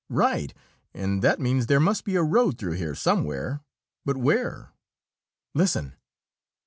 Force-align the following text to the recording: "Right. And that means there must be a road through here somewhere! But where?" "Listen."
"Right. 0.09 0.51
And 0.95 1.21
that 1.21 1.39
means 1.39 1.67
there 1.67 1.79
must 1.79 2.05
be 2.05 2.15
a 2.15 2.23
road 2.23 2.57
through 2.57 2.71
here 2.71 2.95
somewhere! 2.95 3.61
But 4.03 4.17
where?" 4.17 4.71
"Listen." 5.53 5.93